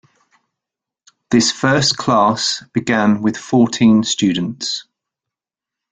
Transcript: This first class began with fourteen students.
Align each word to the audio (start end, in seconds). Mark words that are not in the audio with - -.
This 1.29 1.51
first 1.51 1.95
class 1.95 2.63
began 2.73 3.21
with 3.21 3.37
fourteen 3.37 4.01
students. 4.01 4.85